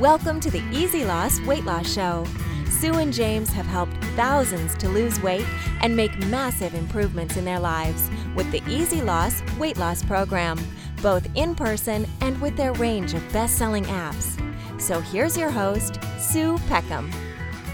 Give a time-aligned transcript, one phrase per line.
[0.00, 2.24] Welcome to the Easy Loss Weight Loss Show.
[2.70, 5.44] Sue and James have helped thousands to lose weight
[5.82, 10.58] and make massive improvements in their lives with the Easy Loss Weight Loss Program,
[11.02, 14.40] both in person and with their range of best selling apps.
[14.80, 17.12] So here's your host, Sue Peckham.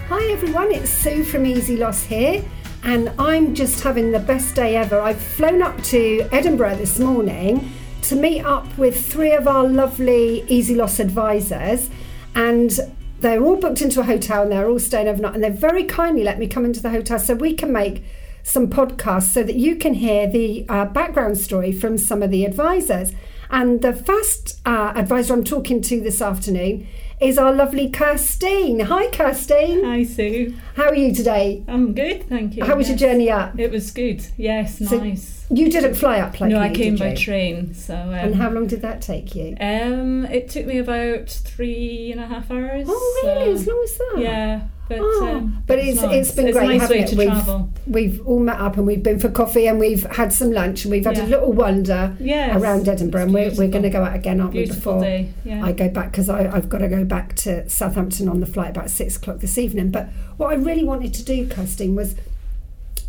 [0.09, 2.45] Hi everyone, it's Sue from Easy Loss here,
[2.83, 5.01] and I'm just having the best day ever.
[5.01, 7.71] I've flown up to Edinburgh this morning
[8.03, 11.89] to meet up with three of our lovely Easy Loss advisors,
[12.37, 12.79] and
[13.21, 16.23] they're all booked into a hotel and they're all staying overnight, and they've very kindly
[16.23, 18.05] let me come into the hotel so we can make
[18.43, 22.45] some podcasts so that you can hear the uh, background story from some of the
[22.45, 23.13] advisors.
[23.51, 26.87] And the first uh, advisor I'm talking to this afternoon
[27.21, 28.83] is our lovely Kirstine.
[28.83, 29.83] Hi, Kirstine.
[29.85, 30.55] Hi, Sue.
[30.75, 31.65] How are you today?
[31.67, 32.65] I'm good, thank you.
[32.65, 33.59] How was your journey up?
[33.59, 34.27] It was good.
[34.37, 35.47] Yes, So nice.
[35.49, 37.17] You didn't fly up like no, I came by you?
[37.17, 37.73] train.
[37.73, 39.57] So um, And how long did that take you?
[39.61, 42.87] um, it took me about three and a half hours.
[42.89, 43.45] Oh, really?
[43.57, 44.15] so- as long as that?
[44.19, 46.15] Yeah, but Oh, um, but it's nice.
[46.29, 47.09] it's been it's great, nice hasn't way it?
[47.09, 47.71] to we've, travel.
[47.87, 50.93] we've all met up and we've been for coffee and we've had some lunch and
[50.93, 54.15] we've had a little wander Yes, around Edinburgh and we're, we're going to go out
[54.15, 54.67] again, aren't we?
[54.67, 55.33] Before day.
[55.45, 55.65] Yeah.
[55.65, 58.91] I go back because I've got to go back to Southampton on the flight about
[58.91, 59.91] six o'clock this evening.
[59.91, 62.15] But what I really wanted to do, Kirstine, was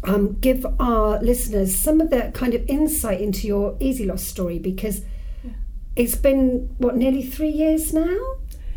[0.04, 4.58] um, give our listeners some of the kind of insight into your Easy Loss story
[4.60, 5.02] because
[5.44, 5.52] Yeah.
[5.96, 8.18] it's been what nearly three years now.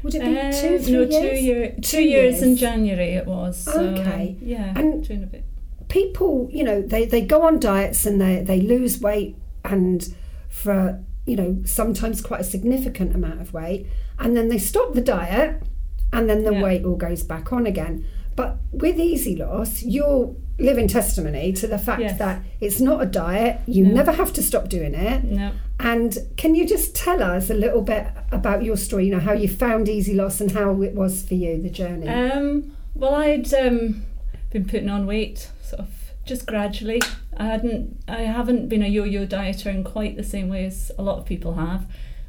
[0.02, 1.10] Would it be Uh, two, three no, years?
[1.10, 2.56] two, year, two, Two years in.
[2.56, 3.56] January it was.
[3.58, 4.36] So, Okay.
[4.42, 5.44] yeah, And- two and a bit.
[5.88, 10.14] people, you know, they, they go on diets and they, they lose weight and
[10.48, 13.86] for, you know, sometimes quite a significant amount of weight.
[14.18, 15.62] And then they stop the diet
[16.12, 16.62] and then the Yeah.
[16.62, 18.04] weight all goes back on again.
[18.36, 22.18] But with easy loss, you're living testimony to the fact Yes.
[22.18, 23.94] that it's not a diet, you No.
[23.94, 25.24] never have to stop doing it.
[25.24, 25.50] No.
[25.80, 29.32] And can you just tell us a little bit about your story, you know, how
[29.32, 32.06] you found easy loss and how it was for you, the journey?
[32.06, 34.04] Um, well, I'd um,
[34.50, 35.88] been putting on weight sort of
[36.26, 37.00] just gradually.
[37.36, 41.02] I hadn't, I haven't been a yo-yo dieter in quite the same way as a
[41.02, 41.86] lot of people have.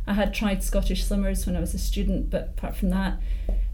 [0.08, 3.20] I had tried Scottish Slimmers when I was a student, but apart from that,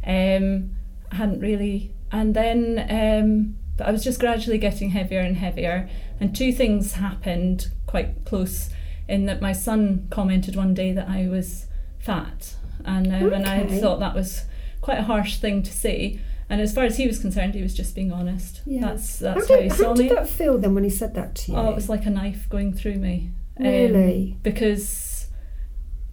[0.05, 0.71] um,
[1.11, 1.93] I hadn't really.
[2.11, 5.89] And then, um, but I was just gradually getting heavier and heavier.
[6.19, 8.69] And two things happened quite close,
[9.07, 11.67] in that my son commented one day that I was
[11.99, 14.45] fat, and um, and I thought that was
[14.81, 16.19] quite a harsh thing to say.
[16.49, 18.61] And as far as he was concerned, he was just being honest.
[18.65, 18.79] Yeah.
[18.79, 21.35] That's that's how, did, he how saw did that feel then when he said that
[21.35, 21.57] to you?
[21.57, 23.31] Oh, it was like a knife going through me.
[23.59, 24.37] Um, Really?
[24.43, 25.27] because,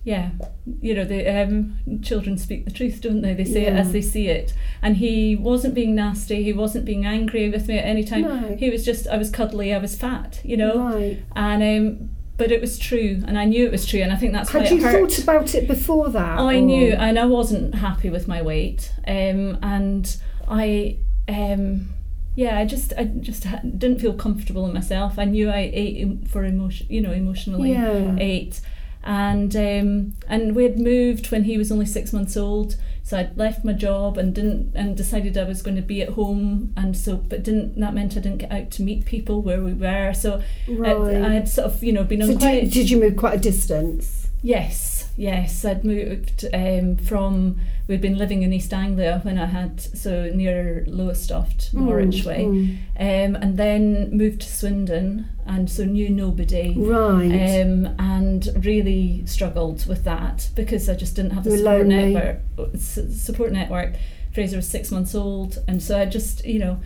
[0.03, 0.31] yeah,
[0.81, 3.33] you know, the um, children speak the truth, don't they?
[3.33, 4.55] They say it as they see it.
[4.83, 6.43] And he wasn't being nasty.
[6.43, 8.23] He wasn't being angry with me at any time.
[8.23, 8.57] No.
[8.57, 9.73] He was just, I was cuddly.
[9.73, 10.89] I was fat, you know.
[10.91, 11.23] Right.
[11.37, 14.33] And um, but it was true, and I knew it was true, and I think
[14.33, 16.39] that's Had why you thought about it before that?
[16.39, 20.17] I or- knew, and I wasn't happy with my weight, um, and
[20.49, 20.97] I,
[21.29, 21.89] um,
[22.35, 23.45] yeah, I just, I just
[23.79, 25.19] didn't feel comfortable in myself.
[25.19, 28.17] I knew I ate for emotion, you know, emotionally Yeah.
[28.19, 28.61] ate,
[29.05, 32.77] and um, and we had moved when he was only six months old.
[33.07, 36.09] So I'd left my job and didn't and decided I was going to be at
[36.11, 39.63] home, and so but didn't that meant I didn't get out to meet people where
[39.63, 40.15] we were.
[40.15, 41.17] So uh, Right.
[41.17, 43.17] I, I had sort of you know been on so quite did, did you move
[43.17, 44.24] quite a distance?
[44.45, 45.65] Yes, yes.
[45.65, 47.59] I'd moved um, from.
[47.89, 52.45] We'd been living in East Anglia when I had so near Lowestoft, Norwich Mm, way,
[52.45, 52.77] mm.
[53.01, 56.75] um, and then moved to Swindon, and so knew nobody.
[56.77, 57.63] Right.
[57.63, 62.13] Um, and really struggled with that because I just didn't have the support lonely.
[62.13, 62.41] network.
[62.79, 63.95] Support network.
[64.35, 66.83] Fraser was six months old, and so I just, you know,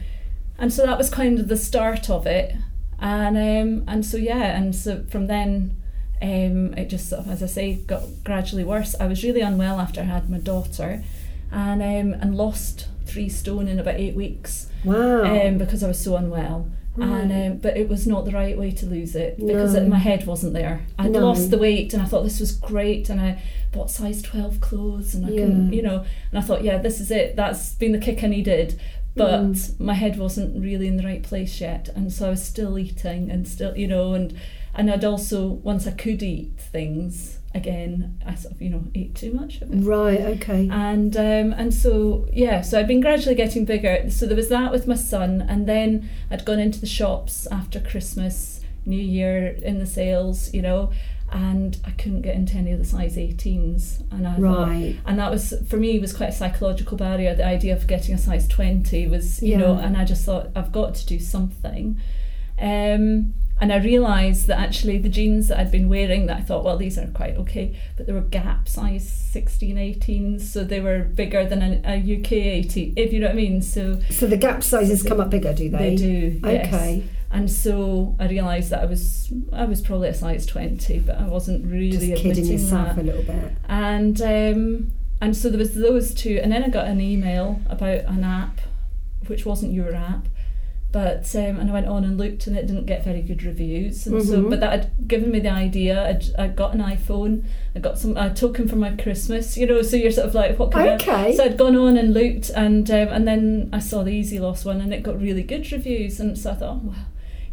[0.58, 2.54] and so that was kind of the start of it,
[3.00, 5.74] and um, and so yeah, and so from then,
[6.20, 8.94] um, it just sort of, as I say, got gradually worse.
[8.98, 11.02] I was really unwell after I had my daughter,
[11.50, 15.24] and um, and lost three stone in about eight weeks wow.
[15.24, 16.70] um, because I was so unwell.
[17.00, 19.82] And um, but it was not the right way to lose it because No.
[19.82, 20.80] it, my head wasn't there.
[20.98, 21.20] I'd No.
[21.20, 23.40] lost the weight, and I thought this was great, and I
[23.72, 25.70] bought size twelve clothes, and I Yeah.
[25.70, 27.36] you know, and I thought, yeah, this is it.
[27.36, 28.78] That's been the kick I needed.
[29.14, 29.80] But Mm.
[29.80, 33.30] my head wasn't really in the right place yet, and so I was still eating
[33.30, 34.34] and still, you know, and
[34.74, 39.14] and I'd also once I could eat things again, I sort of, you know, ate
[39.14, 39.80] too much of it.
[39.82, 40.20] Right.
[40.20, 40.68] Okay.
[40.70, 44.10] and um, and so yeah so I'd been gradually getting bigger.
[44.10, 47.80] So there was that with my son and then I'd gone into the shops after
[47.80, 50.90] Christmas New Year in the sales you know
[51.30, 54.68] and I couldn't get into any of the size 18s and I thought
[55.04, 57.34] and that was for me was quite a psychological barrier.
[57.34, 60.72] The idea of getting a size 20 was you know and I just thought I've
[60.72, 62.00] got to do something.
[62.60, 66.64] Um, and I realised that actually the jeans that I'd been wearing that I thought,
[66.64, 71.00] well, these are quite okay, but they were Gap size 16, 18, so they were
[71.00, 73.60] bigger than a, a UK 18, if you know what I mean.
[73.62, 75.78] So So the gap sizes come up bigger, do they?
[75.90, 76.40] they do.
[76.42, 76.66] yes.
[76.66, 77.04] Okay.
[77.30, 81.26] And so I realised that I was I was probably a size 20, but I
[81.26, 83.52] wasn't really Just kidding admitting yourself that a little bit.
[83.68, 84.90] and um,
[85.20, 88.60] and so there was those two, and then I got an email about an app,
[89.26, 90.26] which wasn't your app,
[90.90, 94.06] but um, and I went on and looked, and it didn't get very good reviews,
[94.06, 94.50] and so Mhm.
[94.50, 96.08] but that had given me the idea.
[96.08, 97.44] I'd, I got an iPhone,
[97.76, 99.82] I got some a token for my Christmas, you know.
[99.82, 100.94] So you're sort of like, what can I?
[100.94, 101.36] Okay.
[101.36, 104.64] So I'd gone on and looked, and um, and then I saw the Easy Loss
[104.64, 106.94] one, and it got really good reviews, and so I thought, well.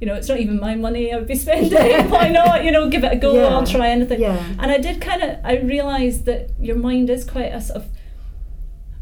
[0.02, 1.72] You know, it's not even my money I would be spending.
[2.10, 2.66] Why not?
[2.66, 3.34] You know, give it a go.
[3.34, 3.46] Yeah.
[3.56, 4.20] I'll try anything.
[4.20, 4.46] Yeah.
[4.60, 7.86] And I did kind of, I realised that your mind is quite a sort of,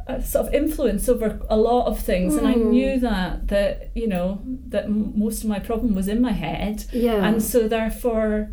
[0.08, 2.36] a sort of influence over a lot of things.
[2.36, 2.70] And I Mm.
[2.72, 6.86] knew that, that, you know, that m- most of my problem was in my head.
[6.92, 7.26] Yeah.
[7.26, 8.52] And so therefore,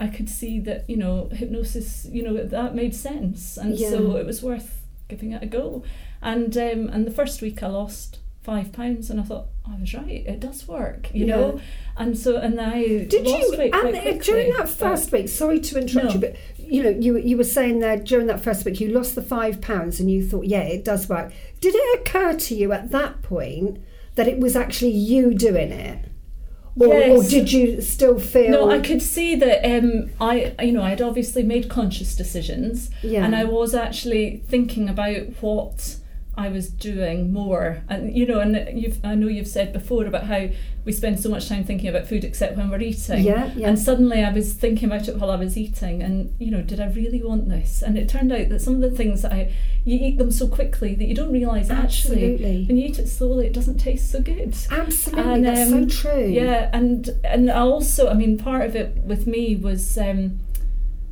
[0.00, 3.56] I could see that, you know, hypnosis, you know, that made sense.
[3.56, 5.82] And so it was worth giving it a go.
[6.22, 9.80] And, um, and the first week I lost five pounds and I thought, "Oh, I
[9.80, 11.36] was right, it does work, you Yeah.
[11.36, 11.60] know?
[11.98, 15.28] And so, and I Did you and quite the- quickly, during that but- first week?
[15.28, 16.14] Sorry to interrupt No.
[16.14, 16.36] you, but
[16.68, 19.60] you know, you you were saying there during that first week you lost the five
[19.60, 21.32] pounds and you thought, yeah, it does work.
[21.60, 23.80] Did it occur to you at that point
[24.14, 26.04] that it was actually you doing it,
[26.78, 28.50] or, or did you still feel?
[28.50, 33.24] No, I could see that um, I, you know, I'd obviously made conscious decisions, Yeah.
[33.24, 35.96] and I was actually thinking about what
[36.38, 40.22] I was doing more, and you know, and you've, I know you've said before about
[40.22, 40.48] how
[40.84, 43.24] we spend so much time thinking about food except when we're eating.
[43.24, 43.68] Yeah, yeah.
[43.68, 46.78] And suddenly I was thinking about it while I was eating, and you know, did
[46.78, 47.82] I really want this?
[47.82, 49.52] And it turned out that some of the things that I,
[49.84, 53.48] you eat them so quickly that you don't realise actually when you eat it slowly,
[53.48, 54.54] it doesn't taste so good.
[54.70, 56.28] Absolutely, And, that's um, so true.
[56.28, 60.38] Yeah, and and I also, I mean, part of it with me was um,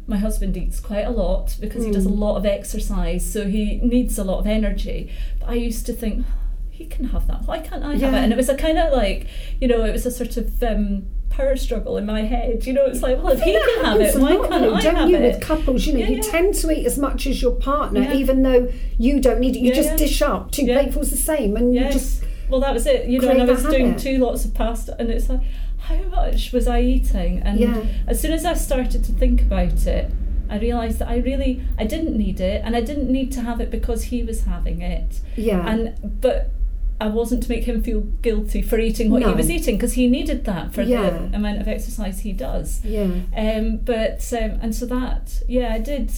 [0.07, 2.19] my husband eats quite a lot because he does a Mm.
[2.19, 5.11] lot of exercise, so he needs a lot of energy.
[5.41, 6.25] But I used to think
[6.71, 7.43] he can have that.
[7.47, 8.19] Why can't I have it?
[8.19, 9.27] And it was a kind of like,
[9.61, 12.67] you know, it was a sort of um, power struggle in my head.
[12.67, 14.95] You know, it's like, well, if he can have it, why can't though, I don't
[14.95, 15.17] have you?
[15.17, 15.23] it?
[15.35, 16.23] With couples, you know, Yeah, you yeah.
[16.23, 18.15] tend to eat as much as your partner, Yeah.
[18.15, 18.69] even though
[18.99, 19.61] you don't need it.
[19.61, 19.97] You Yeah, just yeah.
[19.97, 20.83] dish up two Yeah.
[20.83, 23.07] platefuls the same, and you just well, that was it.
[23.09, 24.03] You know, and I was doing habit.
[24.03, 25.41] two lots of pasta, and it's like,
[25.89, 27.41] how much was I eating?
[27.43, 27.83] And Yeah.
[28.07, 30.11] as soon as I started to think about it,
[30.49, 33.61] I realised that I really, I didn't need it, and I didn't need to have
[33.61, 35.21] it because he was having it.
[35.37, 35.69] yeah.
[35.71, 36.51] And but
[36.99, 39.29] I wasn't to make him feel guilty for eating what No.
[39.31, 41.11] he was eating because he needed that for Yeah.
[41.11, 42.81] the amount of exercise he does.
[42.85, 43.09] yeah.
[43.37, 46.11] Um, but um, and so that, yeah, I did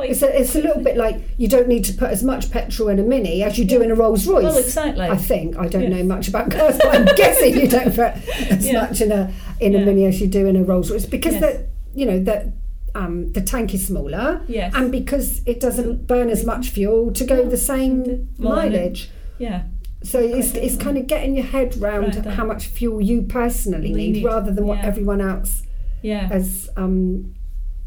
[0.00, 0.10] quite.
[0.10, 2.88] It's a, it's a little bit like you don't need to put as much petrol
[2.88, 4.44] in a Mini as you do in a Rolls Royce.
[4.44, 5.06] Well, exactly.
[5.06, 5.92] I think I don't Yes.
[5.92, 8.12] know much about cars, but I'm guessing you don't put
[8.50, 8.82] as Yeah.
[8.82, 11.42] much in a in a Mini as you do in a Rolls Royce because Yes.
[11.42, 12.52] the you know the
[12.94, 14.72] um, the tank is smaller Yes.
[14.74, 18.78] and because it doesn't burn as much fuel to go the same Well, and it-
[18.78, 19.10] mileage.
[19.38, 19.62] yeah.
[20.02, 23.92] So it's, it's kind of getting your head round Right, how much fuel you personally
[23.92, 24.86] need, need, rather than what yeah.
[24.86, 25.62] everyone else
[26.02, 26.26] Yeah.
[26.32, 27.34] as um,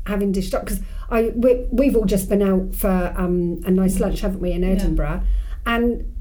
[0.05, 0.65] having dished up.
[0.65, 4.51] Because I we, we've all just been out for um, a nice lunch, haven't we,
[4.51, 5.21] in Edinburgh,
[5.65, 6.13] and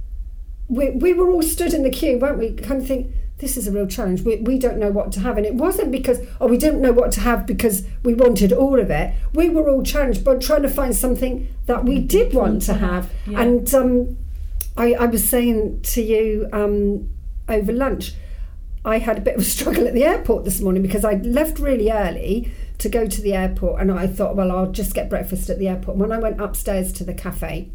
[0.69, 2.53] we we were all stood in the queue, weren't we?
[2.53, 3.09] Kind of think
[3.39, 4.23] this is a real challenge.
[4.23, 6.93] We we don't know what to have, and it wasn't because oh we didn't know
[6.93, 9.15] what to have because we wanted all of it.
[9.35, 13.11] We were all challenged, but trying to find something that we did want to have,
[13.27, 13.41] Yeah.
[13.43, 13.75] and.
[13.75, 14.17] Um,
[14.75, 17.11] I, I was saying to you um,
[17.47, 18.15] over lunch,
[18.85, 21.59] I had a bit of a struggle at the airport this morning because I left
[21.59, 25.49] really early to go to the airport and I thought, well, I'll just get breakfast
[25.51, 25.97] at the airport.
[25.97, 27.71] When I went upstairs to the cafe,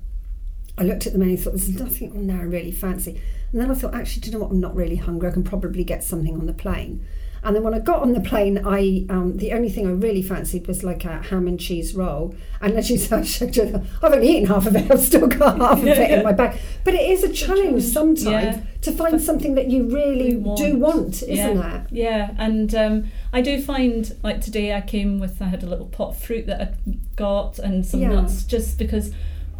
[0.78, 3.22] I looked at the menu and thought, there's nothing on there really fancy.
[3.52, 4.52] And then I thought, actually, do you know what?
[4.52, 5.30] I'm not really hungry.
[5.30, 7.06] I can probably get something on the plane.
[7.44, 10.22] And then when I got on the plane, I um, the only thing I really
[10.22, 12.36] fancied was like a ham and cheese roll.
[12.62, 14.89] And as you said, I I've only eaten half of it.
[14.91, 16.60] I've still got half of it in my bag.
[16.84, 18.62] But it is a challenge sometimes Yeah.
[18.82, 21.82] to find something that you really We do want, isn't yeah.
[21.84, 21.88] it?
[21.91, 25.86] Yeah, and um, I do find like today I came with I had a little
[25.88, 28.10] pot of fruit that I'd got and some Yeah.
[28.10, 29.12] nuts just because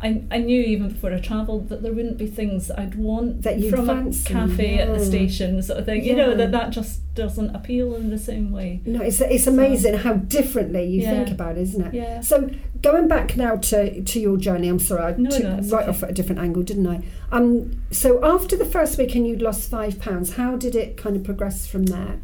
[0.02, 3.42] I, I knew even before I travelled that there wouldn't be things that I'd want
[3.42, 6.04] That from fancy, a cafe at the station sort of thing.
[6.04, 8.82] You know that that just doesn't appeal in the same way.
[8.86, 11.12] No, it's it's amazing how differently you Yeah.
[11.12, 11.94] think about it, isn't it?
[11.96, 12.22] Yeah.
[12.22, 12.50] So
[12.84, 15.90] going back now to, to your journey, I'm sorry, I No, took no, right okay.
[15.90, 17.02] off at a different angle, didn't I?
[17.32, 21.16] Um, so after the first week and you'd lost five pounds, how did it kind
[21.16, 22.20] of progress from there?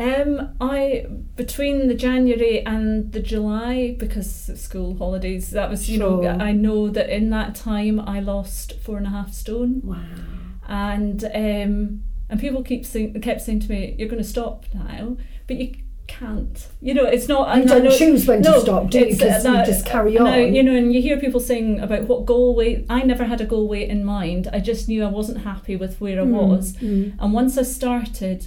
[0.00, 5.50] Um, I between the January and the July because of school holidays.
[5.50, 9.10] That was you know I know that in that time I lost four and a
[9.10, 9.82] half stone.
[9.84, 9.96] Wow.
[10.68, 15.16] and um, And people keep saying, kept saying to me, "You're going to stop now,"
[15.46, 15.74] but you
[16.06, 16.68] can't.
[16.80, 17.54] You know, it's not.
[17.56, 19.06] You and I don't know- choose when to stop, do you?
[19.06, 20.54] it's, 'Cause uh, you just carry no, on.
[20.54, 22.86] you know, and you hear people saying about what goal weight.
[22.88, 24.48] I never had a goal weight in mind.
[24.52, 26.72] I just knew I wasn't happy with where I Mm, was.
[26.76, 27.12] mm.
[27.20, 28.46] And once I started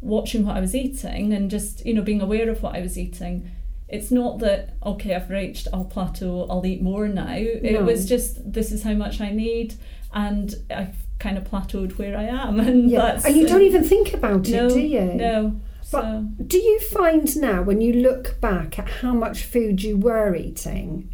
[0.00, 2.96] watching what I was eating and just, you know, being aware of what I was
[2.98, 3.50] eating,
[3.88, 7.34] it's not that, okay, I've reached, I'll plateau, I'll eat more now.
[7.34, 7.84] It No.
[7.84, 9.74] was just, this is how much I need.
[10.14, 12.60] And I've kind of plateaued where I am.
[12.66, 13.00] And Yeah.
[13.00, 13.24] that's.
[13.26, 15.00] And you don't even think about it, no, do you?
[15.14, 15.60] No.
[15.92, 19.96] But So, do you find now, when you look back at how much food you
[19.96, 21.10] were eating,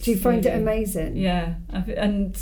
[0.00, 1.16] do you find it amazing?
[1.16, 1.54] Yeah,
[1.96, 2.36] and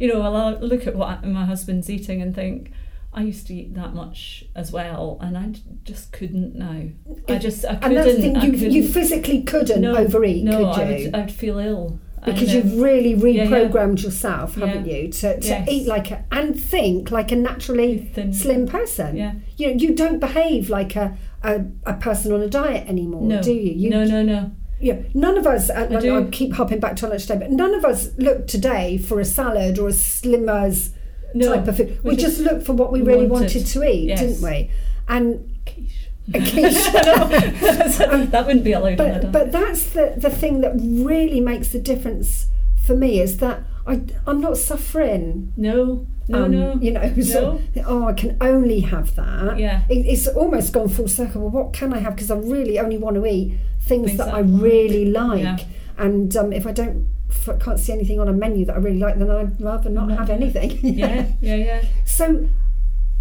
[0.00, 2.72] you know, I'll look at what my husband's eating and think,
[3.12, 5.52] I used to eat that much as well, and I
[5.82, 6.82] just couldn't now.
[7.28, 7.94] I just I And couldn't.
[7.96, 11.58] that's the thing, you, you physically couldn't no, overeat, no, could I would, I'd feel
[11.58, 13.50] ill because And, you've um, really yeah, yeah.
[13.50, 14.94] reprogrammed yourself, haven't Yeah.
[14.96, 15.68] you, to, to Yes.
[15.68, 18.32] eat like a and think like a naturally thin.
[18.32, 19.16] slim person.
[19.16, 19.32] Yeah.
[19.56, 23.42] You know, you don't behave like a, a, a person on a diet anymore, No,
[23.42, 23.72] do you?
[23.72, 24.52] you no, no, no.
[24.82, 25.68] Yeah, none of us.
[25.68, 26.18] uh, I.
[26.18, 29.24] I keep hopping back to lunch today, but none of us look today for a
[29.26, 30.90] salad or a slimmer's
[31.34, 31.98] No, type of food.
[32.02, 33.54] We, we just, just looked for what we really wanted.
[33.54, 34.20] wanted to eat, Yes.
[34.20, 34.70] didn't we?
[35.08, 36.08] And Quiche.
[36.34, 36.90] a quiche.
[38.30, 42.46] that wouldn't be allowed but but that's the the thing that really makes the difference
[42.84, 45.52] for me is that I I'm not suffering.
[45.56, 46.78] no, no, um, no.
[46.80, 49.58] You know, so, oh, I can only have that.
[49.58, 49.82] Yeah.
[49.88, 51.42] It, it's almost gone full circle.
[51.42, 52.14] Well, what can I have?
[52.14, 55.42] Because I really only want to eat things, Things that, that I really like.
[55.42, 55.58] Yeah.
[55.98, 58.98] And um, if I don't, f- can't see anything on a menu that I really
[58.98, 60.16] like, then I'd rather not No.
[60.16, 60.78] have anything.
[60.82, 61.84] yeah, yeah, yeah.
[62.04, 62.48] So,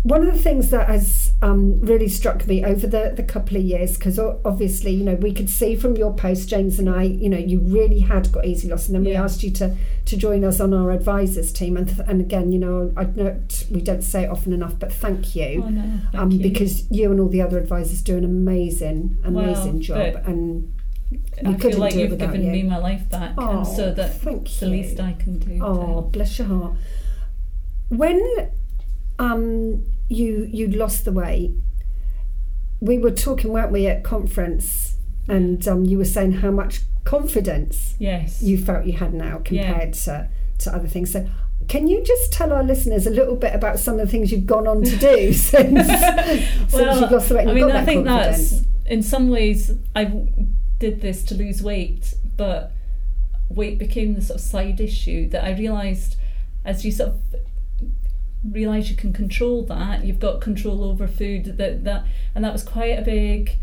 [0.03, 3.63] one of the things that has um, really struck me over the, the couple of
[3.63, 7.27] years, because obviously, you know, we could see from your post, James and I, you
[7.27, 9.75] know, you really had got easy loss, and then we asked you to
[10.05, 13.41] to join us on our advisors team, and th- and again, you know, I know
[13.69, 15.63] we don't say it often enough, but thank you.
[15.65, 15.81] Oh no,
[16.13, 16.39] thank um, you.
[16.39, 20.25] because you and all the other advisors do an amazing, amazing Well, job, but
[21.45, 22.51] I feel like you've given you.
[22.51, 25.59] me my life back, Oh, and so that thank it's the least I can do.
[25.61, 26.11] Oh, help.
[26.13, 26.73] bless your heart.
[27.89, 28.21] When
[29.17, 31.51] um, you you lost the weight,
[32.79, 34.95] we were talking, weren't we, at conference,
[35.27, 38.41] and um, you were saying how much confidence Yes.
[38.43, 41.11] you felt you had now compared to to other things.
[41.11, 41.27] So.
[41.67, 44.47] Can you just tell our listeners a little bit about some of the things you've
[44.47, 47.85] gone on to do since, since well, you've lost the weight I mean, I that
[47.85, 48.49] think confidence?
[48.51, 50.27] that's in some ways I w-
[50.79, 52.71] did this to lose weight, but
[53.49, 56.15] weight became the sort of side issue that I realised
[56.65, 57.21] as you sort of
[58.43, 62.05] realise you can control that, you've got control over food that that
[62.35, 63.57] and that was quite a big,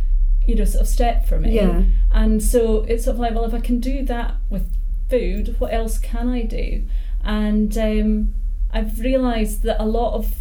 [0.46, 1.54] you know, sort of step for me.
[1.54, 1.85] Yeah.
[2.12, 4.70] And so it's sort of like, well, if I can do that with
[5.08, 6.82] food, what else can I do?
[7.25, 8.35] And um,
[8.73, 10.35] I've realised that a lot of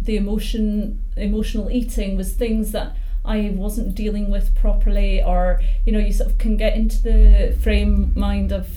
[0.00, 5.98] the emotion, emotional eating was things that I wasn't dealing with properly, or you know,
[5.98, 8.68] you sort of can get into the frame mind of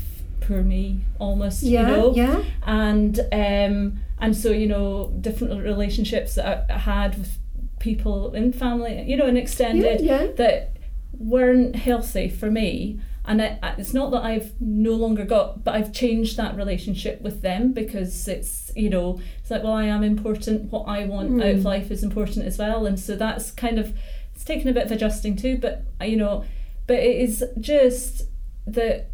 [0.42, 2.44] poor me almost, Yeah, you know, yeah.
[2.64, 7.38] and um, and so you know, different relationships that I I had with
[7.80, 10.32] people in family, you know, and extended Yeah, yeah.
[10.38, 10.78] that
[11.20, 13.00] weren't healthy for me.
[13.30, 17.42] And I, it's not that I've no longer got, but I've changed that relationship with
[17.42, 20.72] them because it's, you know, it's like, well, I am important.
[20.72, 22.86] What I want out of life is important as well.
[22.86, 23.94] And so that's kind of,
[24.38, 26.46] it's taken a bit of adjusting too, but, uh, you know,
[26.86, 28.28] but it is just
[28.68, 29.10] that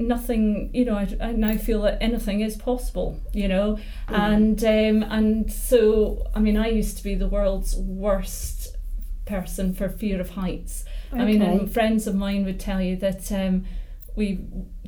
[0.00, 3.78] nothing you know I, I now feel that anything is possible you know?
[4.08, 8.76] And um and so i mean i used to be the world's worst
[9.24, 10.84] person for fear of heights.
[11.12, 13.64] I mean and friends of mine would tell you that um
[14.16, 14.40] we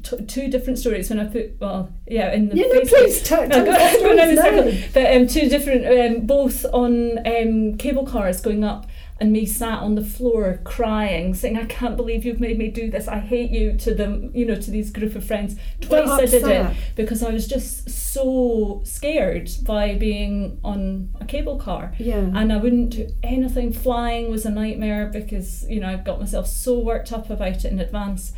[0.03, 3.47] t- two different stories when i put well yeah in the Yeah, no, please tell,
[3.49, 6.65] no, tell go, us the go down stories a But um, two different, um, both
[6.73, 8.87] on um, cable cars going up,
[9.21, 12.91] and me sat on the floor crying, saying, "I can't believe you've made me do
[12.91, 13.09] this.
[13.09, 15.57] I hate you." To them, you know, to these group of friends.
[15.81, 21.59] Twice I did it because I was just so scared by being on a cable
[21.59, 21.93] car.
[21.99, 22.31] Yeah.
[22.35, 23.73] And I wouldn't do anything.
[23.73, 27.73] Flying was a nightmare because you know I got myself so worked up about it
[27.73, 28.33] in advance,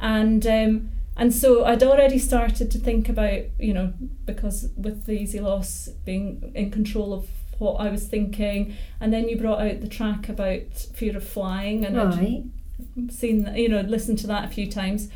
[0.00, 3.92] and um, and so I'd already started to think about you know
[4.24, 7.28] because with the easy loss being in control of
[7.58, 11.84] what I was thinking, and then you brought out the track about fear of flying,
[11.84, 15.08] and I'd seen you know listened to that a few times.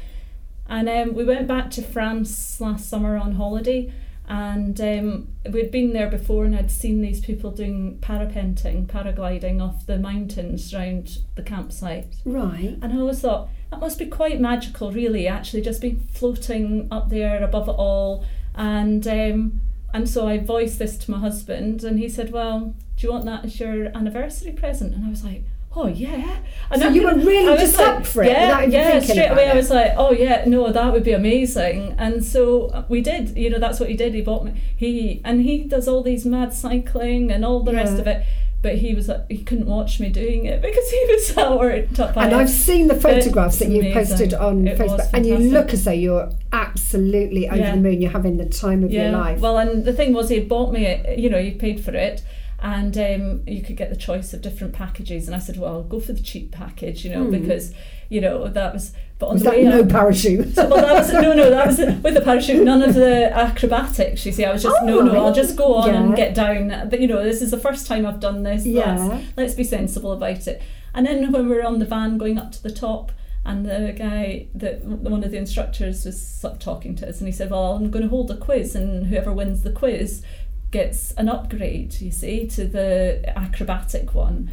[0.68, 3.92] And um, we went back to France last summer on holiday
[4.30, 9.84] and um, we'd been there before and I'd seen these people doing parapenting paragliding off
[9.86, 12.14] the mountains around the campsite.
[12.24, 12.78] Right.
[12.80, 17.08] and I always thought that must be quite magical really actually just be floating up
[17.08, 18.24] there above it all.
[18.54, 19.60] And um,
[19.94, 23.24] and so I voiced this to my husband, and he said, "Well, do you want
[23.26, 25.42] that as your anniversary present?" And I was like,
[25.76, 26.38] "Oh yeah."
[26.70, 29.00] And So I- you were really just like, up for it Yeah, yeah.
[29.00, 32.84] straight away, I was like, "Oh yeah, no, that would be amazing." And so uh,
[32.88, 33.36] we did.
[33.36, 34.14] You know, that's what he did.
[34.14, 34.52] He bought me.
[34.76, 38.24] He and he does all these mad cycling and all the rest of it.
[38.62, 41.98] But he was like, he couldn't watch me doing it because he was so worried
[41.98, 42.36] up And it.
[42.36, 45.92] I've seen the photographs that you've posted on It Facebook, and you look as though
[45.92, 47.74] you're absolutely over Yeah.
[47.74, 48.00] the moon.
[48.02, 49.40] You're having the time of your life.
[49.40, 51.18] Well, and the thing was, he had bought me it.
[51.18, 52.22] You know, you paid for it,
[52.62, 55.26] and um, you could get the choice of different packages.
[55.26, 57.04] And I said, well, I'll go for the cheap package.
[57.04, 57.30] You know, Hmm.
[57.30, 57.72] because
[58.08, 58.92] you know that was.
[59.20, 60.54] But on was the that way no up, parachute?
[60.54, 61.50] so, well, that was no, no.
[61.50, 62.64] That was with the parachute.
[62.64, 64.24] None of the acrobatics.
[64.24, 65.14] You see, I was just no, no.
[65.14, 66.88] I'll just go on and get down.
[66.88, 68.64] But you know, this is the first time I've done this.
[68.64, 68.96] Yeah.
[68.96, 70.62] Let's, let's be sensible about it.
[70.94, 73.12] And then when we were on the van going up to the top,
[73.44, 77.50] and the guy, the, one of the instructors, was talking to us, and he said,
[77.50, 80.24] "Well, I'm going to hold a quiz, and whoever wins the quiz
[80.70, 82.00] gets an upgrade.
[82.00, 84.50] You see, to the acrobatic one."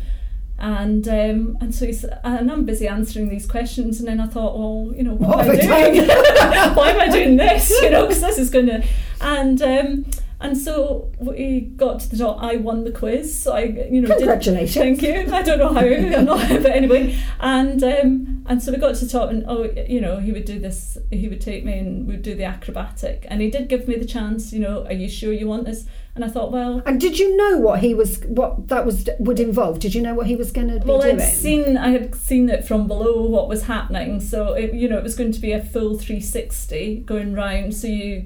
[0.60, 4.58] And um, and so he's and I'm busy answering these questions, and then I thought,
[4.58, 6.08] well, you know, what, What am I doing?
[6.76, 7.70] Why am I doing this?
[7.82, 8.84] You know, because this is going to,
[9.22, 10.06] and um,
[10.40, 12.42] and so we got to the top.
[12.42, 13.38] I won the quiz.
[13.40, 14.74] So I, you know, did- Congratulations.
[14.76, 15.32] thank you.
[15.32, 19.06] I don't know how, I'm not, but anyway, and um, and so we got to
[19.06, 20.98] the top, and oh, you know, he would do this.
[21.12, 24.06] He would take me and we'd do the acrobatic, and he did give me the
[24.06, 24.52] chance.
[24.52, 25.86] You know, are you sure you want this?
[26.18, 29.40] And I thought, well, And did you know what he was, what that was would
[29.40, 29.78] involve?
[29.78, 31.22] Did you know what he was going to be well, doing?
[31.22, 34.98] I'd seen I had seen it from below what was happening, so it, you know
[34.98, 37.76] it was going to be a full 360 going round.
[37.76, 38.26] So you,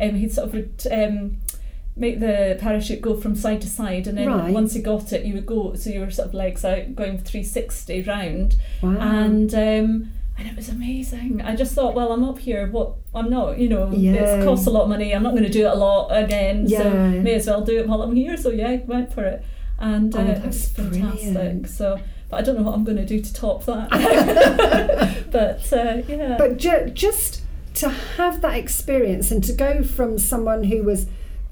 [0.00, 1.38] um, he'd sort of would, um,
[1.96, 4.52] make the parachute go from side to side, and then Right.
[4.52, 5.74] once you got it, you would go.
[5.74, 8.98] So you were sort of legs out going 360 round, wow.
[9.00, 11.40] and um, and it was amazing.
[11.40, 12.66] I just thought, well, I'm up here.
[12.66, 14.40] What I'm not, you know, Yeah.
[14.40, 15.14] it costs a lot of money.
[15.14, 17.86] I'm not going to do it a lot again, so may as well do it
[17.88, 18.36] while I'm here.
[18.36, 19.44] So yeah, I went for it,
[19.78, 21.32] and Oh, uh, that's it's fantastic.
[21.32, 21.68] brilliant.
[21.68, 23.88] So, but I don't know what I'm going to do to top that.
[25.30, 27.42] but uh, yeah, But ju- just
[27.74, 31.06] to have that experience and to go from someone who was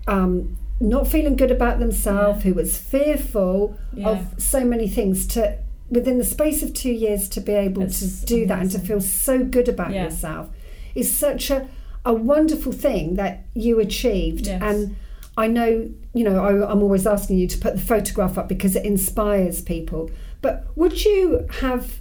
[0.09, 4.09] um, not feeling good about themselves, who was fearful Yeah.
[4.11, 5.59] of so many things, to
[5.91, 8.79] within the space of two years to be able It's to do that and to
[8.79, 10.05] feel so good about Yeah.
[10.05, 10.51] yourself
[10.95, 11.69] is such a,
[12.05, 14.47] a wonderful thing that you achieved.
[14.47, 14.63] Yes.
[14.63, 14.97] And
[15.37, 18.77] I know, you know, I, I'm always asking you to put the photograph up because
[18.77, 20.11] it inspires people.
[20.43, 21.99] But would you have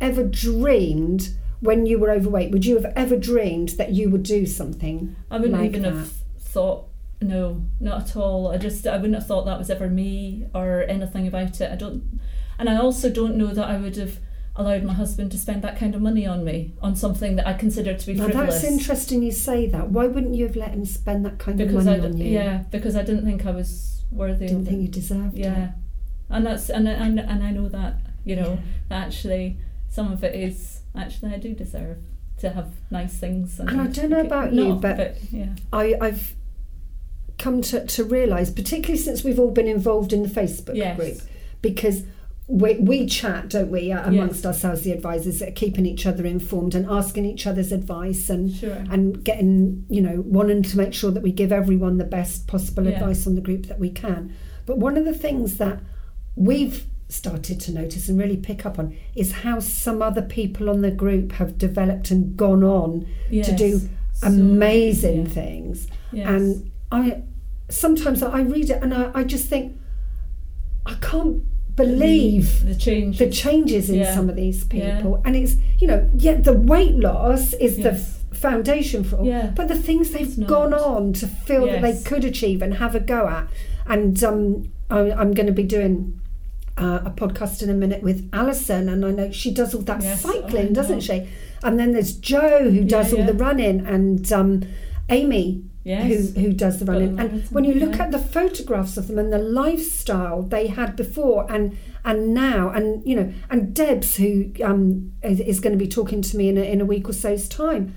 [0.00, 1.30] ever dreamed
[1.60, 2.50] when you were overweight?
[2.50, 5.14] Would you have ever dreamed that you would do something?
[5.30, 5.94] I wouldn't like even that?
[5.94, 6.86] have thought.
[7.20, 8.48] No, not at all.
[8.48, 11.70] I just I wouldn't have thought that was ever me or anything about it.
[11.70, 12.20] I don't,
[12.58, 14.18] and I also don't know that I would have
[14.54, 17.54] allowed my husband to spend that kind of money on me on something that I
[17.54, 18.60] consider to be Now frivolous.
[18.60, 19.88] that's interesting you say that.
[19.90, 22.26] Why wouldn't you have let him spend that kind because of money on you?
[22.26, 24.46] yeah because I didn't think I was worthy.
[24.48, 24.82] Didn't of think it.
[24.82, 25.70] you deserved Yeah, it.
[26.28, 28.60] and that's and and and I know that you know Yeah.
[28.90, 29.56] that actually
[29.88, 31.98] some of it is actually I do deserve
[32.38, 33.58] to have nice things.
[33.60, 36.34] And, And I don't know about you, not, but- yeah, I, I've
[37.38, 40.96] come to, to realise, particularly since we've all been involved in the Facebook Yes.
[40.96, 41.16] group,
[41.60, 42.04] because
[42.54, 44.46] we, we chat, don't we, uh, amongst Yes.
[44.46, 48.84] ourselves, the advisors, uh, keeping each other informed and asking each other's advice and sure.
[48.90, 52.84] and getting, you know, wanting to make sure that we give everyone the best possible
[52.84, 52.90] Yeah.
[52.98, 54.32] advice on the group that we can.
[54.66, 55.80] But one of the things that
[56.36, 60.82] we've started to notice and really pick up on is how some other people on
[60.82, 63.58] the group have developed and gone on to Yes.
[63.58, 63.80] do
[64.12, 65.28] So, amazing yeah.
[65.40, 65.86] things.
[66.12, 66.28] Yes.
[66.28, 67.22] And I
[67.70, 69.74] sometimes I read it and I, I just think
[70.84, 71.42] I can't
[71.76, 73.18] believe the change.
[73.18, 74.14] the changes in Yeah.
[74.14, 74.96] some of these Yeah.
[74.96, 75.22] people.
[75.24, 78.18] And it's, you know, yet the weight loss is the Yes.
[78.32, 79.26] f- foundation for all.
[79.26, 79.50] Yeah.
[79.54, 83.00] But the things they've gone on to feel that they could achieve and have a
[83.00, 83.46] go at.
[83.86, 86.18] And um, I, I'm going to be doing
[86.78, 90.02] uh, a podcast in a minute with Alison, and I know she does all that
[90.02, 90.24] Yes.
[90.24, 91.28] Oh, cycling, doesn't she?
[91.62, 94.62] And then there's Joe who does Yeah, all the running, and um,
[95.10, 96.34] Amy Yes.
[96.34, 97.18] who who does the running.
[97.18, 98.04] And when you look yeah.
[98.04, 103.04] at the photographs of them and the lifestyle they had before and and now, and
[103.06, 106.58] you know, and Debs who um, is, is going to be talking to me in
[106.58, 107.94] a, in a week or so's time,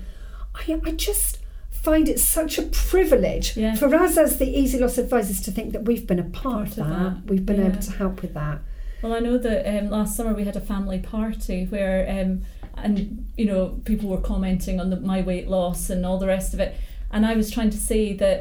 [0.54, 1.38] I, I just
[1.70, 3.76] find it such a privilege Yeah.
[3.76, 6.66] for us as the Easy Loss advisors to think that we've been a part, Part
[6.68, 6.98] of of that.
[6.98, 7.66] that, We've been yeah.
[7.68, 8.58] able to help with that.
[9.02, 12.42] Well, I know that um, last summer we had a family party where, um,
[12.76, 16.54] and you know, people were commenting on the, my weight loss and all the rest
[16.54, 16.74] of it,
[17.16, 18.38] and I was trying to say that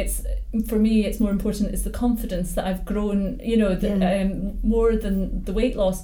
[0.00, 0.16] it's
[0.70, 3.18] for me it's more important is the confidence that I've grown,
[3.52, 4.22] you know, the, Yeah.
[4.22, 5.98] um, more than the weight loss,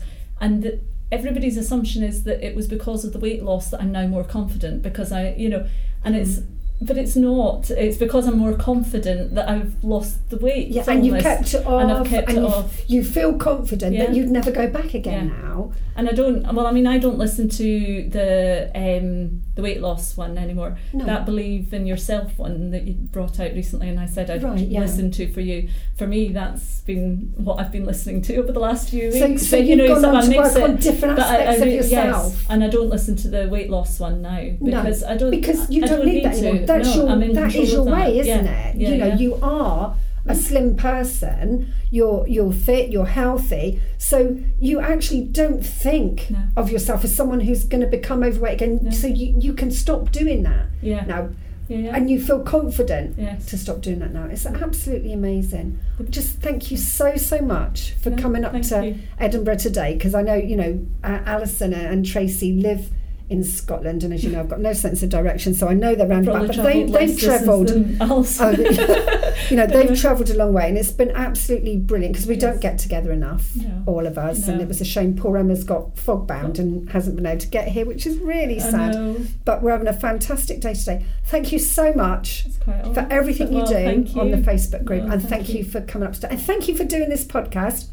[0.45, 0.77] and that
[1.19, 4.25] everybody's assumption is that it was because of the weight loss that I'm now more
[4.25, 5.63] confident because I, you know,
[6.05, 6.35] and it's
[6.81, 7.71] but it's not.
[7.71, 10.69] It's because I'm more confident that I've lost the weight.
[10.69, 12.91] Yeah, and you illness, kept it off, and I've kept it you, off.
[12.91, 15.43] you feel confident that you'd never go back again Yeah.
[15.49, 15.73] now.
[15.97, 16.43] And I don't.
[16.55, 20.79] Well, I mean, I don't listen to the um, the weight loss one anymore.
[20.93, 21.05] No.
[21.05, 24.61] That believe in yourself one that you brought out recently, and I said I'd Right,
[24.61, 24.79] yeah.
[24.79, 25.69] listen to for you.
[25.97, 29.49] For me, that's been what I've been listening to over the last few weeks.
[29.49, 30.63] so But, you've gone so on I to mix work it.
[30.63, 32.33] on different But I- I aspects of yourself.
[32.35, 35.33] Yes, and I don't listen to the weight loss one now because I don't.
[35.33, 36.65] because you I don't, need that to.
[36.69, 37.95] That's no, your I'm that is your that.
[37.95, 38.77] way, isn't Yeah, it?
[38.77, 41.73] Yeah, you know, you are a slim person.
[41.91, 42.91] You're you're fit.
[42.91, 43.81] You're healthy.
[43.97, 46.39] So you actually don't think No.
[46.57, 48.81] of yourself as someone who's going to become overweight again.
[48.83, 48.91] No.
[48.91, 51.05] So you you can stop doing that yeah.
[51.07, 51.31] now,
[51.69, 51.97] yeah, yeah.
[51.97, 53.47] and you feel confident yes.
[53.47, 54.27] to stop doing that now.
[54.27, 55.79] It's absolutely amazing.
[56.11, 58.95] Just thank you so so much for No, coming up to you.
[59.19, 62.91] Edinburgh today because I know you know uh, Alison and Tracy live
[63.31, 65.95] in Scotland and as you know I've got no sense of direction so I know
[65.95, 67.71] they're round about but they, they've travelled.
[68.01, 68.25] Oh,
[69.51, 72.61] you know they've travelled a long way and it's been absolutely brilliant because we don't
[72.61, 73.83] get together enough No.
[73.87, 77.17] all of us and it was a shame poor Emma's got fog bound and hasn't
[77.17, 79.17] been able to get here which is really I sad know.
[79.45, 83.75] but we're having a fantastic day today thank you so much for everything you do
[83.75, 84.39] thank on the.
[84.49, 85.03] Facebook group.
[85.03, 85.59] And thank thank you.
[85.59, 85.65] you.
[85.65, 86.29] for coming up today.
[86.31, 87.89] And thank you for doing this podcast.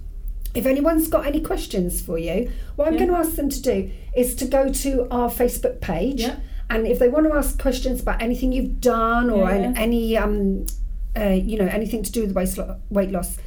[0.56, 3.00] If anyone's got any questions for you, what I'm Yeah.
[3.00, 6.22] going to ask them to do is to go to our Facebook page.
[6.22, 6.38] Yeah.
[6.70, 10.18] And if they want to ask questions about anything you've done or Yeah, an- any,
[10.18, 10.66] um,
[11.20, 12.58] uh, you know, anything to do with weight,
[12.90, 13.38] weight loss,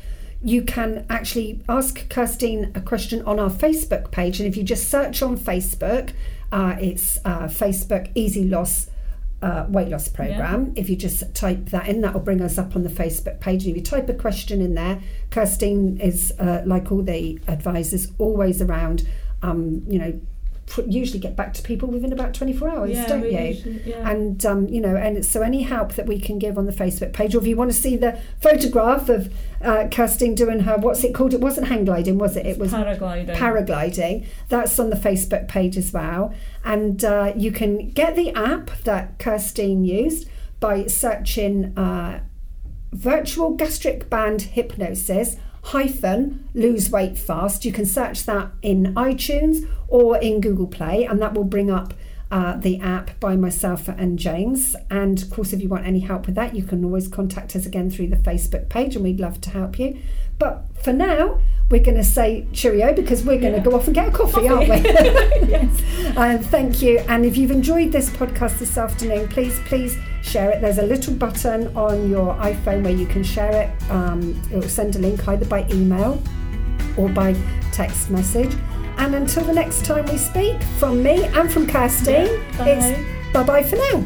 [0.42, 4.38] you can actually ask Kirstine a question on our Facebook page.
[4.38, 6.11] And if you just search on Facebook,
[6.53, 8.88] uh, it's uh, Facebook Easy Loss
[9.42, 10.72] uh, Weight Loss Program.
[10.77, 13.64] If you just type that in, that will bring us up on the Facebook page.
[13.64, 18.09] And if you type a question in there, Kirstine is, uh, like all the advisors,
[18.18, 19.07] always around,
[19.42, 20.20] um, you know,
[20.87, 23.38] usually get back to people within about 24 hours, yeah, don't you?
[23.38, 24.11] usually- yeah.
[24.11, 27.12] and um, you know and so any help that we can give on the facebook
[27.12, 31.02] page or if you want to see the photograph of uh, Kirstine doing her what's
[31.04, 33.37] it called it wasn't hang gliding was it it was paragliding.
[33.37, 36.33] paragliding that's on the facebook page as well
[36.64, 40.28] and uh, you can get the app that Kirstine used
[40.61, 42.20] by searching uh,
[42.92, 45.37] virtual gastric band hypnosis
[45.68, 47.64] hyphen lose weight fast.
[47.64, 51.92] You can search that in itunes or in google play and that will bring up
[52.31, 54.77] uh, the app by myself and James.
[54.91, 57.64] And of course, if you want any help with that, you can always contact us
[57.67, 59.99] again through the Facebook page, and we'd love to help you.
[60.38, 63.64] But for now, we're going to say cheerio because we're going to Yeah.
[63.64, 64.77] go off and get a coffee, aren't we?
[65.49, 65.83] yes.
[66.17, 66.99] And thank you.
[67.09, 70.61] And if you've enjoyed this podcast this afternoon, please, please share it.
[70.61, 73.91] There's a little button on your iPhone where you can share it.
[73.91, 76.23] Um, it will send a link either by email
[76.97, 77.35] or by
[77.73, 78.55] text message.
[78.98, 83.42] And until the next time we speak, from me and from Kirsty, Yeah, it's bye
[83.42, 84.04] bye for now.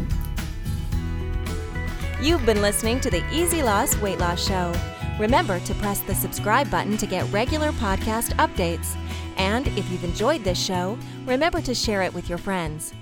[2.20, 4.72] You've been listening to the Easy Loss Weight Loss Show.
[5.18, 8.96] Remember to press the subscribe button to get regular podcast updates.
[9.36, 12.92] And if you've enjoyed this show, remember to share it with your friends.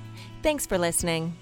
[0.42, 1.34] Thanks for listening.